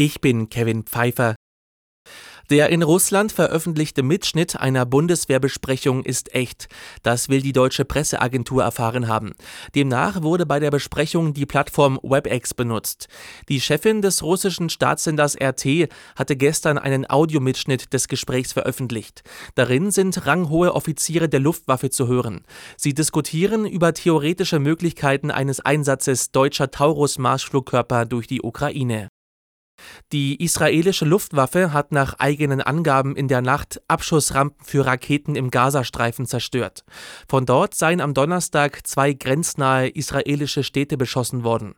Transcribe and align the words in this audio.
Ich 0.00 0.20
bin 0.20 0.48
Kevin 0.48 0.84
Pfeiffer. 0.84 1.34
Der 2.50 2.68
in 2.68 2.84
Russland 2.84 3.32
veröffentlichte 3.32 4.04
Mitschnitt 4.04 4.54
einer 4.54 4.86
Bundeswehrbesprechung 4.86 6.04
ist 6.04 6.32
echt. 6.36 6.68
Das 7.02 7.28
will 7.28 7.42
die 7.42 7.52
deutsche 7.52 7.84
Presseagentur 7.84 8.62
erfahren 8.62 9.08
haben. 9.08 9.32
Demnach 9.74 10.22
wurde 10.22 10.46
bei 10.46 10.60
der 10.60 10.70
Besprechung 10.70 11.34
die 11.34 11.46
Plattform 11.46 11.98
WebEx 12.04 12.54
benutzt. 12.54 13.08
Die 13.48 13.60
Chefin 13.60 14.00
des 14.00 14.22
russischen 14.22 14.70
Staatssenders 14.70 15.36
RT 15.36 15.88
hatte 16.14 16.36
gestern 16.36 16.78
einen 16.78 17.10
Audiomitschnitt 17.10 17.92
des 17.92 18.06
Gesprächs 18.06 18.52
veröffentlicht. 18.52 19.24
Darin 19.56 19.90
sind 19.90 20.26
ranghohe 20.26 20.76
Offiziere 20.76 21.28
der 21.28 21.40
Luftwaffe 21.40 21.90
zu 21.90 22.06
hören. 22.06 22.44
Sie 22.76 22.94
diskutieren 22.94 23.66
über 23.66 23.94
theoretische 23.94 24.60
Möglichkeiten 24.60 25.32
eines 25.32 25.58
Einsatzes 25.58 26.30
deutscher 26.30 26.70
Taurus-Marschflugkörper 26.70 28.06
durch 28.06 28.28
die 28.28 28.42
Ukraine. 28.42 29.08
Die 30.12 30.42
israelische 30.42 31.04
Luftwaffe 31.04 31.72
hat 31.72 31.92
nach 31.92 32.14
eigenen 32.18 32.60
Angaben 32.60 33.14
in 33.14 33.28
der 33.28 33.42
Nacht 33.42 33.80
Abschussrampen 33.88 34.64
für 34.64 34.86
Raketen 34.86 35.36
im 35.36 35.50
Gazastreifen 35.50 36.26
zerstört. 36.26 36.84
Von 37.28 37.44
dort 37.44 37.74
seien 37.74 38.00
am 38.00 38.14
Donnerstag 38.14 38.86
zwei 38.86 39.12
grenznahe 39.12 39.88
israelische 39.88 40.64
Städte 40.64 40.96
beschossen 40.96 41.44
worden. 41.44 41.74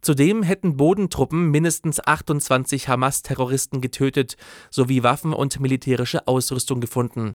Zudem 0.00 0.42
hätten 0.42 0.76
Bodentruppen 0.76 1.50
mindestens 1.50 2.00
28 2.04 2.88
Hamas-Terroristen 2.88 3.80
getötet 3.80 4.36
sowie 4.70 5.02
Waffen 5.02 5.32
und 5.32 5.60
militärische 5.60 6.26
Ausrüstung 6.26 6.80
gefunden. 6.80 7.33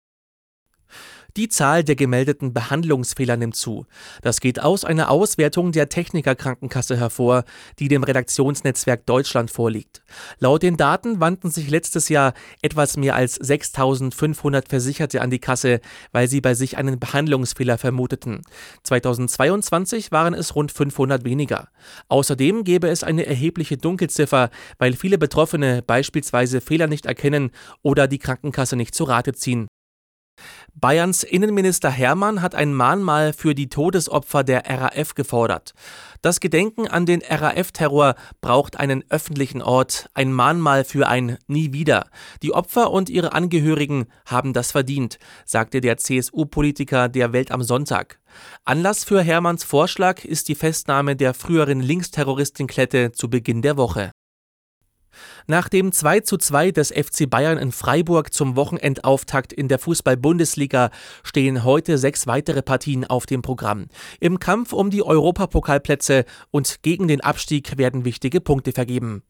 Die 1.36 1.50
Zahl 1.50 1.84
der 1.84 1.96
gemeldeten 1.96 2.54
Behandlungsfehler 2.54 3.38
nimmt 3.38 3.56
zu. 3.56 3.86
Das 4.22 4.40
geht 4.40 4.62
aus 4.62 4.86
einer 4.86 5.10
Auswertung 5.12 5.72
der 5.72 5.90
Technikerkrankenkasse 5.90 6.98
hervor, 6.98 7.44
die 7.80 7.88
dem 7.88 8.04
Redaktionsnetzwerk 8.04 9.06
Deutschland 9.06 9.52
vorliegt. 9.52 10.02
Laut 10.40 10.64
den 10.64 10.78
Daten 10.78 11.20
wandten 11.20 11.52
sich 11.52 11.70
letztes 11.70 12.10
Jahr 12.10 12.34
etwas 12.62 12.98
mehr 12.98 13.16
als 13.16 13.36
6500 13.36 14.70
Versicherte 14.70 15.22
an 15.22 15.30
die 15.30 15.40
Kasse, 15.40 15.80
weil 16.12 16.28
sie 16.28 16.42
bei 16.42 16.54
sich 16.54 16.78
einen 16.78 17.00
Behandlungsfehler 17.00 17.78
vermuteten. 17.78 18.42
2022 18.84 20.12
waren 20.12 20.34
es 20.34 20.56
rund 20.56 20.72
500 20.72 21.24
weniger. 21.24 21.70
Außerdem 22.08 22.64
gäbe 22.64 22.88
es 22.88 23.04
eine 23.04 23.26
erhebliche 23.26 23.78
Dunkelziffer, 23.78 24.50
weil 24.78 24.94
viele 24.94 25.18
Betroffene 25.18 25.82
beispielsweise 25.82 26.62
Fehler 26.62 26.88
nicht 26.88 27.06
erkennen 27.06 27.52
oder 27.82 28.08
die 28.08 28.20
Krankenkasse 28.20 28.76
nicht 28.76 28.96
zu 28.96 29.04
Rate 29.04 29.34
ziehen. 29.34 29.68
Bayerns 30.80 31.24
Innenminister 31.24 31.90
Hermann 31.90 32.44
hat 32.44 32.54
ein 32.54 32.72
Mahnmal 32.72 33.34
für 33.34 33.56
die 33.56 33.68
Todesopfer 33.68 34.44
der 34.44 34.64
RAF 34.70 35.16
gefordert. 35.16 35.74
Das 36.22 36.40
Gedenken 36.40 36.88
an 36.88 37.08
den 37.08 37.24
RAF-Terror 37.28 38.14
braucht 38.42 38.80
einen 38.80 39.04
öffentlichen 39.10 39.64
Ort, 39.64 40.08
ein 40.14 40.32
Mahnmal 40.32 40.84
für 40.84 41.08
ein 41.08 41.40
Nie 41.48 41.74
wieder. 41.74 42.12
Die 42.44 42.54
Opfer 42.54 42.92
und 42.92 43.10
ihre 43.10 43.34
Angehörigen 43.34 44.06
haben 44.28 44.54
das 44.54 44.72
verdient, 44.72 45.18
sagte 45.46 45.82
der 45.82 45.98
CSU-Politiker 45.98 47.10
der 47.10 47.34
Welt 47.34 47.50
am 47.50 47.64
Sonntag. 47.64 48.20
Anlass 48.64 49.04
für 49.04 49.24
Hermanns 49.24 49.64
Vorschlag 49.64 50.26
ist 50.26 50.48
die 50.48 50.56
Festnahme 50.56 51.16
der 51.16 51.34
früheren 51.34 51.80
Linksterroristin 51.80 52.68
Klette 52.68 53.12
zu 53.14 53.32
Beginn 53.32 53.64
der 53.64 53.78
Woche. 53.78 54.12
Nach 55.48 55.70
dem 55.70 55.92
2 55.92 56.22
zu 56.22 56.38
2 56.38 56.72
des 56.72 56.92
FC 56.92 57.30
Bayern 57.30 57.58
in 57.58 57.72
Freiburg 57.72 58.34
zum 58.34 58.56
Wochenendauftakt 58.56 59.54
in 59.54 59.68
der 59.68 59.80
Fußball-Bundesliga 59.80 60.92
stehen 61.24 61.64
heute 61.64 61.98
sechs 61.98 62.28
weitere 62.28 62.62
Partien 62.62 63.06
auf 63.06 63.26
dem 63.26 63.42
Programm. 63.42 63.88
Im 64.20 64.40
Kampf 64.40 64.74
um 64.74 64.90
die 64.90 65.04
Europapokalplätze 65.04 66.26
und 66.52 66.84
gegen 66.84 67.08
den 67.08 67.22
Abstieg 67.22 67.78
werden 67.78 68.06
wichtige 68.06 68.42
Punkte 68.42 68.72
vergeben. 68.72 69.24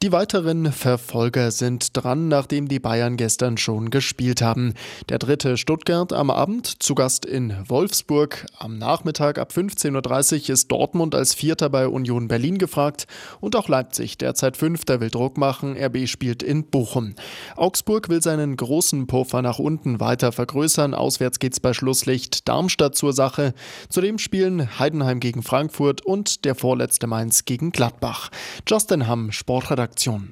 Die 0.00 0.12
weiteren 0.12 0.70
Verfolger 0.70 1.50
sind 1.50 1.96
dran, 1.96 2.28
nachdem 2.28 2.68
die 2.68 2.78
Bayern 2.78 3.16
gestern 3.16 3.56
schon 3.56 3.90
gespielt 3.90 4.40
haben. 4.42 4.74
Der 5.08 5.18
dritte 5.18 5.56
Stuttgart 5.56 6.12
am 6.12 6.30
Abend, 6.30 6.80
zu 6.80 6.94
Gast 6.94 7.26
in 7.26 7.52
Wolfsburg. 7.66 8.46
Am 8.60 8.78
Nachmittag 8.78 9.38
ab 9.38 9.50
15.30 9.52 10.42
Uhr 10.42 10.50
ist 10.50 10.68
Dortmund 10.70 11.16
als 11.16 11.34
Vierter 11.34 11.68
bei 11.68 11.88
Union 11.88 12.28
Berlin 12.28 12.58
gefragt. 12.58 13.08
Und 13.40 13.56
auch 13.56 13.66
Leipzig, 13.66 14.16
derzeit 14.18 14.56
Fünfter, 14.56 15.00
will 15.00 15.10
Druck 15.10 15.36
machen. 15.36 15.76
RB 15.76 16.06
spielt 16.06 16.44
in 16.44 16.62
Bochum. 16.62 17.16
Augsburg 17.56 18.08
will 18.08 18.22
seinen 18.22 18.56
großen 18.56 19.08
Puffer 19.08 19.42
nach 19.42 19.58
unten 19.58 19.98
weiter 19.98 20.30
vergrößern. 20.30 20.94
Auswärts 20.94 21.40
geht's 21.40 21.58
bei 21.58 21.72
Schlusslicht 21.72 22.46
Darmstadt 22.46 22.94
zur 22.94 23.12
Sache. 23.12 23.52
Zudem 23.88 24.18
spielen 24.18 24.78
Heidenheim 24.78 25.18
gegen 25.18 25.42
Frankfurt 25.42 26.06
und 26.06 26.44
der 26.44 26.54
vorletzte 26.54 27.08
Mainz 27.08 27.46
gegen 27.46 27.72
Gladbach. 27.72 28.30
Justin 28.64 29.08
Hamm, 29.08 29.32
Sportredakteur 29.32 29.87
Redaktion. 29.88 30.26